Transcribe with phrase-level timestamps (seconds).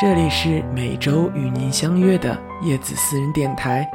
[0.00, 3.88] 这里是每周与您相约的叶子私人电台，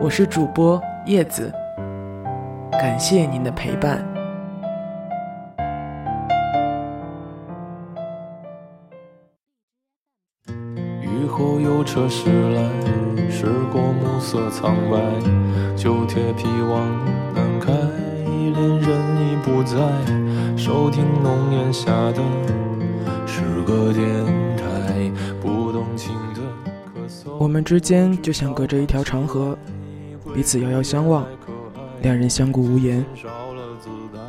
[0.00, 1.52] 我是主播叶子，
[2.70, 4.06] 感谢您的陪伴。
[11.00, 12.62] 雨后有车驶来，
[13.28, 14.96] 驶过暮色苍白，
[15.76, 16.88] 旧铁皮往
[17.34, 19.76] 南开，恋人已不在，
[20.56, 22.22] 收听浓烟下的。
[23.92, 26.40] 电台，不动情的
[26.86, 27.30] 咳嗽。
[27.38, 29.56] 我们之间就像隔着一条长河，
[30.34, 31.26] 彼此遥遥相望，
[32.02, 33.04] 两人相顾无言。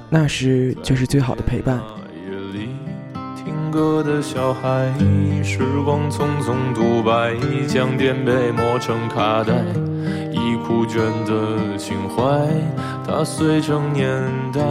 [0.09, 1.79] 那时就是最好的陪伴。
[3.35, 4.91] 听歌的小孩，
[5.43, 7.35] 时光匆匆独白，
[7.67, 9.53] 将颠沛磨成卡带，
[10.31, 12.47] 已枯卷的情怀，
[13.05, 14.09] 它碎成年
[14.51, 14.61] 代。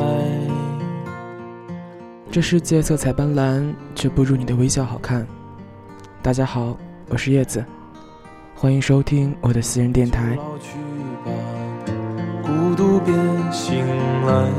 [2.31, 5.27] 这世界色彩斑斓，却不如你的微笑好看。
[6.21, 6.77] 大家好，
[7.09, 7.65] 我是叶子，
[8.55, 10.37] 欢迎收听我的私人电台。
[10.37, 10.77] 老去
[11.25, 11.33] 吧，
[12.43, 13.15] 孤独别
[13.51, 13.79] 醒
[14.27, 14.51] 来，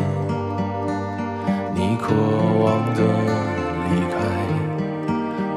[1.76, 2.16] 你渴
[2.60, 3.04] 望的
[3.86, 4.18] 离开，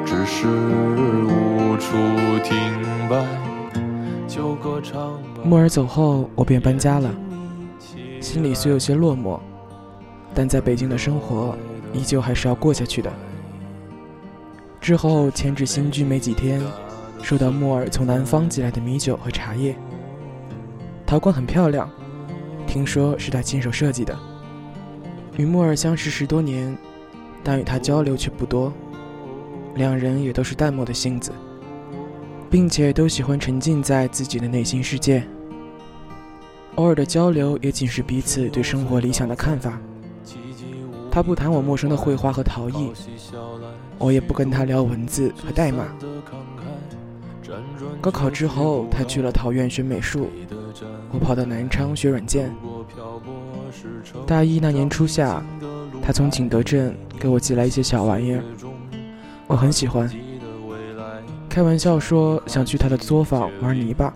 [0.05, 1.97] 只是无处
[2.45, 2.55] 停
[3.09, 3.25] 摆。
[4.29, 5.41] 就歌唱吧。
[5.43, 7.11] 木儿走后，我便搬家了，
[8.21, 9.41] 心里虽有些落寞，
[10.35, 11.57] 但在北京的生活
[11.93, 13.13] 依旧还是要过下去的。
[14.81, 16.61] 之后迁至新居没几天，
[17.23, 19.77] 收到木耳从南方寄来的米酒和茶叶。
[21.07, 21.89] 陶罐很漂亮，
[22.67, 24.19] 听说是他亲手设计的。
[25.37, 26.77] 与木耳相识十多年，
[27.45, 28.73] 但与他交流却不多，
[29.77, 31.31] 两人也都是淡漠的性子，
[32.51, 35.23] 并且都喜欢沉浸在自己的内心世界。
[36.75, 39.79] 偶尔的交流也仅是彼此对生活理想的看法。
[41.13, 42.91] 他不谈我陌生的绘画和陶艺，
[43.99, 45.85] 我也不跟他聊文字和代码。
[48.01, 50.31] 高考之后，他去了桃园学美术，
[51.11, 52.51] 我跑到南昌学软件。
[54.27, 55.45] 大一那年初夏，
[56.01, 58.43] 他从景德镇给我寄来一些小玩意儿，
[59.47, 60.11] 我很喜欢。
[61.47, 64.15] 开玩笑说想去他的作坊玩泥巴，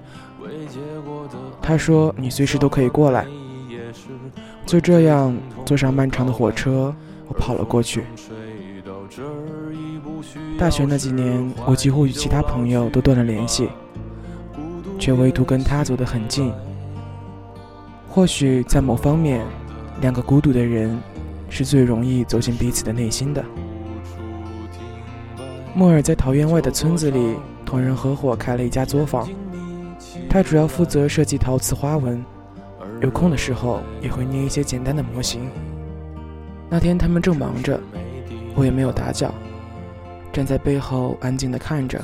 [1.61, 3.27] 他说你随时都可以过来。
[4.65, 5.37] 就这样，
[5.67, 6.95] 坐上漫长的火车，
[7.27, 8.05] 我跑了过去。
[10.57, 13.69] 大学那几年，我几乎与其他朋友都断了联系，
[14.97, 16.53] 却唯独跟他走得很近。
[18.09, 19.45] 或许在某方面，
[20.01, 20.97] 两个孤独的人
[21.51, 23.45] 是最容易走进彼此的内心的。
[25.75, 27.35] 莫尔在桃园外的村子里，
[27.65, 29.29] 同人合伙开了一家作坊，
[30.31, 32.25] 他主要负责设计陶瓷花纹，
[33.01, 35.51] 有空的时候也会捏一些简单的模型。
[36.69, 37.79] 那天他们正忙着，
[38.55, 39.33] 我也没有打搅。
[40.33, 42.01] 站在背后安静的看着，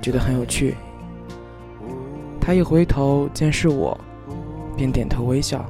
[0.00, 0.74] 觉得很有趣。
[2.40, 3.98] 他一回头见是我，
[4.76, 5.64] 便点头微笑。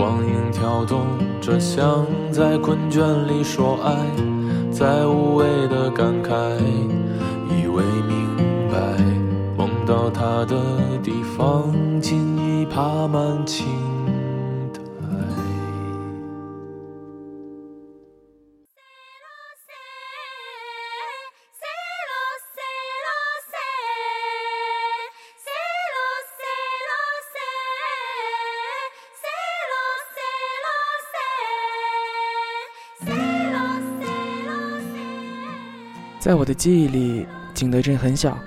[0.00, 1.04] 光影跳动
[1.42, 3.94] 着，像在困倦里说爱，
[4.72, 6.32] 在无谓的感慨，
[7.50, 8.34] 以为明
[8.72, 8.78] 白，
[9.58, 10.56] 梦到他的
[11.02, 11.70] 地方，
[12.00, 13.66] 尽已爬满青
[36.30, 38.38] 在我的记忆里，景德镇很小，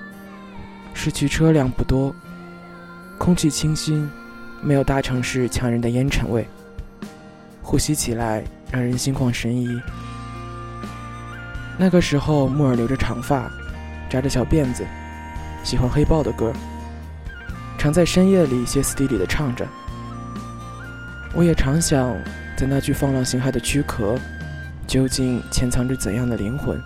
[0.94, 2.14] 市区车辆不多，
[3.18, 4.10] 空气清新，
[4.62, 6.48] 没有大城市呛人的烟尘味，
[7.62, 8.42] 呼吸起来
[8.72, 9.78] 让人心旷神怡。
[11.76, 13.52] 那个时候，木耳留着长发，
[14.08, 14.82] 扎着小辫子，
[15.62, 16.54] 喜欢黑豹的歌，
[17.76, 19.68] 常在深夜里歇斯底里的唱着。
[21.34, 22.16] 我也常想，
[22.56, 24.18] 在那具放浪形骸的躯壳，
[24.86, 26.80] 究竟潜藏着怎样的灵魂？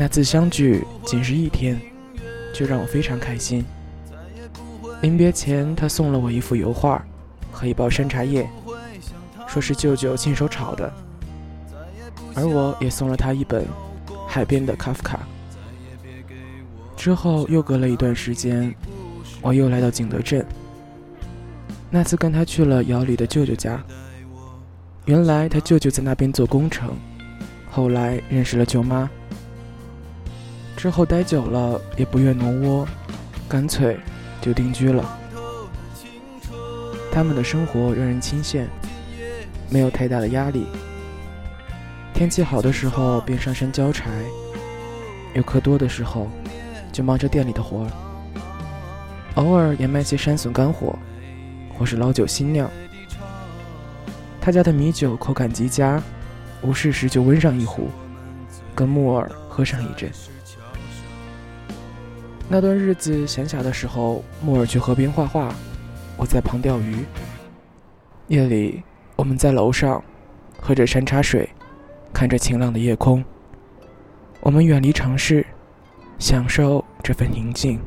[0.00, 1.78] 那次相聚仅是一天，
[2.54, 3.62] 就让我非常开心。
[5.02, 7.04] 临别前，他送了我一幅油画
[7.52, 8.48] 和一包山茶叶，
[9.46, 10.90] 说是舅舅亲手炒的。
[12.34, 13.66] 而我也送了他一本
[14.26, 15.20] 海边的卡夫卡。
[16.96, 18.74] 之后又隔了一段时间，
[19.42, 20.42] 我又来到景德镇。
[21.90, 23.78] 那次跟他去了窑里的舅舅家，
[25.04, 26.96] 原来他舅舅在那边做工程，
[27.70, 29.10] 后来认识了舅妈，
[30.80, 32.88] 之后待久了也不愿挪窝，
[33.46, 34.00] 干脆
[34.40, 35.04] 就定居了。
[37.12, 38.66] 他们的生活让人清闲，
[39.68, 40.66] 没有太大的压力。
[42.14, 44.08] 天气好的时候便上山浇柴，
[45.34, 46.30] 游客多的时候
[46.90, 47.90] 就忙着店里的活儿，
[49.34, 50.96] 偶尔也卖些山笋干货。
[51.78, 52.70] 或是老酒新酿，
[54.40, 56.02] 他家的米酒口感极佳，
[56.62, 57.90] 无事时就温上一壶，
[58.74, 60.10] 跟木耳喝上一阵。
[62.52, 65.54] 那段日子闲暇的时候，木耳去河边画画，
[66.16, 67.04] 我在旁钓鱼。
[68.26, 68.82] 夜里，
[69.14, 70.02] 我们在楼上
[70.60, 71.48] 喝着山茶水，
[72.12, 73.24] 看着晴朗的夜空。
[74.40, 75.46] 我们远离城市，
[76.18, 77.78] 享受这份宁静。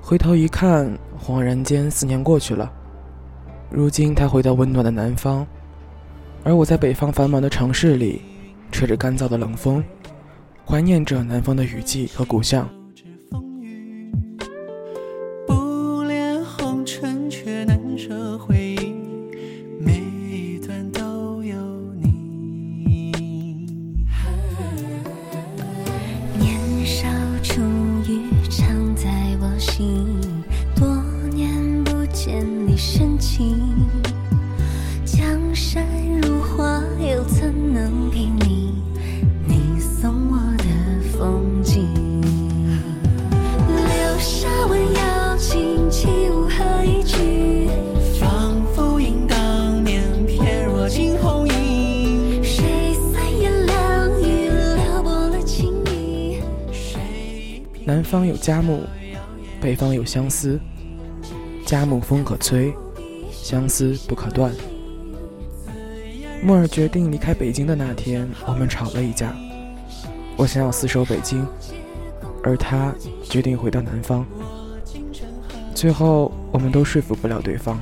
[0.00, 0.90] 回头一看。
[1.22, 2.72] 恍然间，四年过去了。
[3.68, 5.46] 如今，他回到温暖的南方，
[6.42, 8.22] 而我在北方繁忙的城市里，
[8.72, 9.84] 吹着干燥的冷风，
[10.70, 12.79] 怀念着南方的雨季和古巷。
[57.90, 58.84] 南方有佳木，
[59.60, 60.60] 北方有相思。
[61.66, 62.72] 佳木风可吹，
[63.32, 64.52] 相思不可断。
[66.40, 69.34] 木儿决定离开北京的那天，我们吵了一架。
[70.36, 71.44] 我想要死守北京，
[72.44, 72.94] 而他
[73.24, 74.24] 决定回到南方。
[75.74, 77.76] 最后，我们都说服不了对方。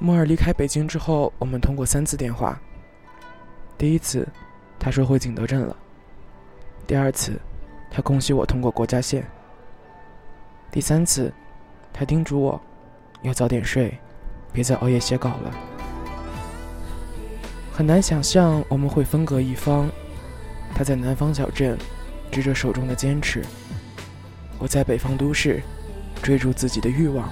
[0.00, 2.60] 木儿离开北京之后，我们通过三次电话。
[3.78, 4.26] 第一次，
[4.76, 5.76] 他说回景德镇了。
[6.84, 7.40] 第二次。
[7.94, 9.22] 他恭喜我通过国家线。
[10.70, 11.30] 第三次，
[11.92, 12.58] 他叮嘱我
[13.20, 13.98] 要早点睡，
[14.50, 15.50] 别再熬夜写稿了。
[17.70, 19.90] 很难想象我们会分隔一方，
[20.74, 21.76] 他在南方小镇
[22.30, 23.44] 执着手中的坚持，
[24.58, 25.62] 我在北方都市
[26.22, 27.30] 追逐自己的欲望。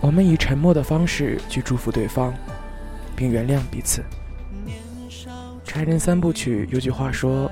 [0.00, 2.32] 我们以沉默的方式去祝福对方，
[3.16, 4.04] 并原谅彼此。
[5.64, 7.50] 柴人三部曲有句话说。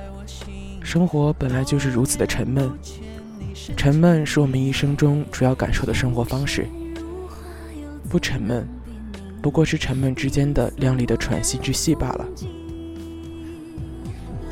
[0.87, 2.71] 生活本来就是如此的沉闷，
[3.77, 6.65] 沉闷是我们一生中主要感受的生活方式。
[8.09, 8.65] 不沉闷，
[9.43, 12.25] 不过是沉闷之间的亮丽的喘息之隙罢了。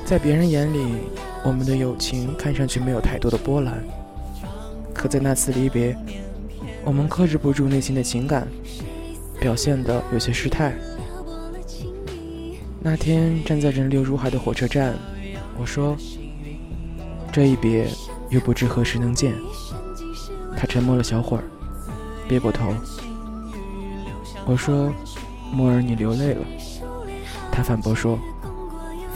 [0.05, 0.85] 在别人眼里，
[1.45, 3.81] 我们的友情看上去没有太多的波澜，
[4.93, 5.97] 可在那次离别，
[6.85, 8.49] 我们克制不住内心的情感，
[9.39, 10.75] 表现得有些失态。
[12.81, 14.95] 那天站在人流如海的火车站，
[15.57, 15.97] 我说。
[17.35, 17.91] 这一别，
[18.29, 19.35] 又不知何时能见。
[20.57, 21.43] 他沉默了小会儿，
[22.29, 22.73] 别过头。
[24.47, 24.93] 我说
[25.51, 26.47] ：“木儿，你流泪了。”
[27.51, 28.17] 他反驳说：“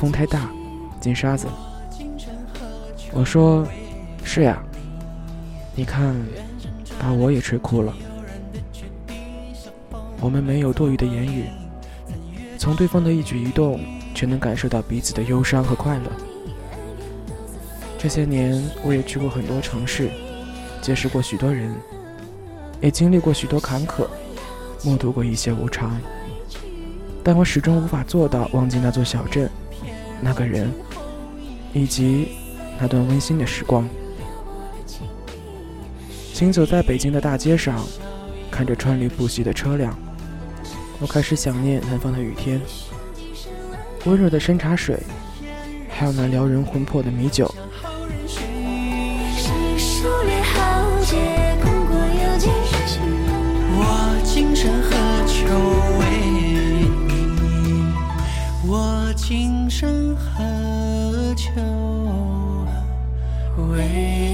[0.00, 0.50] 风太大，
[1.00, 1.46] 进沙子。”
[3.14, 3.64] 我说
[4.24, 4.60] ：“是呀，
[5.76, 6.12] 你看，
[6.98, 7.94] 把我也吹哭了。”
[10.20, 11.44] 我们没有多余的言语，
[12.58, 13.78] 从对方的一举一动，
[14.12, 16.10] 却能感受到彼此的忧伤和快乐。
[17.98, 20.08] 这些年，我也去过很多城市，
[20.80, 21.74] 结识过许多人，
[22.80, 24.06] 也经历过许多坎坷，
[24.84, 26.00] 目睹过一些无常。
[27.24, 29.50] 但我始终无法做到忘记那座小镇、
[30.22, 30.72] 那个人，
[31.72, 32.28] 以及
[32.80, 33.86] 那段温馨的时光。
[36.32, 37.84] 行走在北京的大街上，
[38.48, 39.98] 看着川流不息的车辆，
[41.00, 42.60] 我开始想念南方的雨天，
[44.04, 44.96] 温热的山茶水，
[45.90, 47.52] 还有那撩人魂魄的米酒。
[63.98, 64.27] Spirit.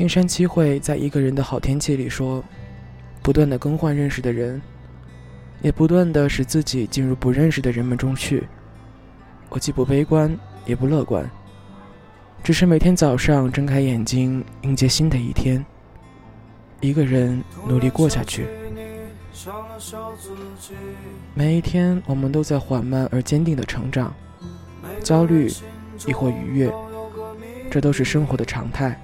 [0.00, 2.42] 青山七惠在一个人的好天气里说
[3.20, 4.58] ：“不断的更换认识的人，
[5.60, 8.48] 也不断的使自己进入不认识的人们中去。
[9.50, 11.30] 我既不悲观，也不乐观，
[12.42, 15.62] 只是每天早上睁开眼睛，迎接新的一天。
[16.80, 18.46] 一个人努力过下去。
[21.34, 24.14] 每一天，我们都在缓慢而坚定的成长，
[25.02, 25.52] 焦虑，
[26.06, 26.72] 亦或愉悦，
[27.70, 28.98] 这都是生活的常态。”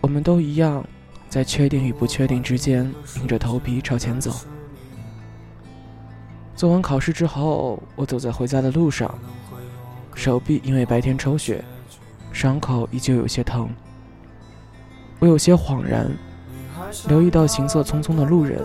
[0.00, 0.84] 我们都一样，
[1.28, 4.32] 在确定与不确定之间，硬着头皮朝前走。
[6.54, 9.12] 做完考试之后，我走在回家的路上，
[10.14, 11.64] 手臂因为白天抽血，
[12.32, 13.68] 伤口依旧有些疼。
[15.18, 16.08] 我有些恍然，
[17.08, 18.60] 留意到行色匆匆的路人，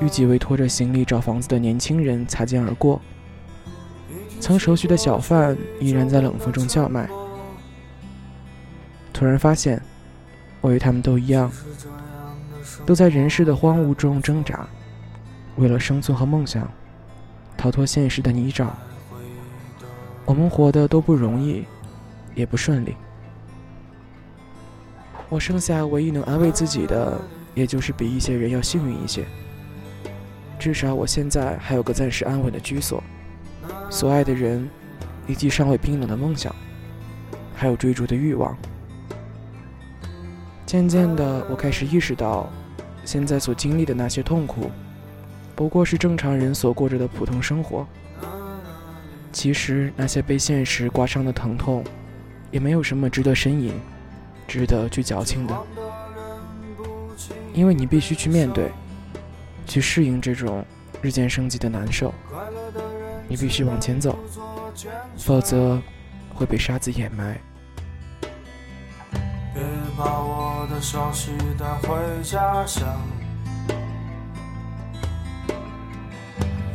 [0.00, 3.00] 与几位拖着行李找房子的年轻人擦肩而过。
[4.38, 7.08] 曾熟悉的小贩依然在冷风中叫卖。
[9.12, 9.82] 突然发现。
[10.62, 11.52] 我与他们都一样，
[12.86, 14.66] 都在人世的荒芜中挣扎，
[15.56, 16.66] 为了生存和梦想，
[17.56, 18.68] 逃脱现实的泥沼。
[20.24, 21.64] 我们活的都不容易，
[22.34, 22.94] 也不顺利。
[25.28, 27.20] 我剩下唯一能安慰自己的，
[27.54, 29.24] 也就是比一些人要幸运一些。
[30.60, 33.02] 至少我现在还有个暂时安稳的居所，
[33.90, 34.70] 所爱的人，
[35.26, 36.54] 以及尚未冰冷的梦想，
[37.52, 38.56] 还有追逐的欲望。
[40.72, 42.48] 渐渐的，我开始意识到，
[43.04, 44.70] 现在所经历的那些痛苦，
[45.54, 47.86] 不过是正常人所过着的普通生活。
[49.30, 51.84] 其实，那些被现实刮伤的疼痛，
[52.50, 53.74] 也没有什么值得呻吟、
[54.48, 55.54] 值得去矫情的。
[57.52, 58.70] 因为你必须去面对，
[59.66, 60.64] 去适应这种
[61.02, 62.14] 日渐升级的难受。
[63.28, 64.18] 你必须往前走，
[65.18, 65.78] 否则
[66.32, 67.38] 会被沙子掩埋。
[69.54, 69.62] 别
[69.96, 72.88] 把我的消息带回家乡，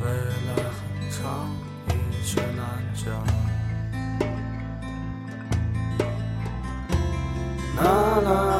[0.02, 0.08] 未
[0.46, 1.50] 来很长，
[1.90, 3.06] 一切难讲。
[7.78, 7.82] 啦
[8.22, 8.57] 啦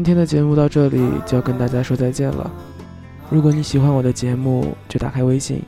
[0.00, 2.50] 今天的节目到这里就要跟大家说再见了。
[3.28, 5.62] 如果你喜欢我的节目，就打开微信，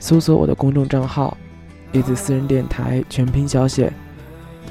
[0.00, 1.38] 搜索我的公众账号
[1.94, 3.92] “叶子私人电台”全拼小写，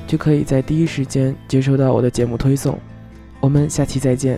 [0.06, 2.78] 就可以在第一时间接收到我的节目推送。
[3.40, 4.38] 我们下期再见。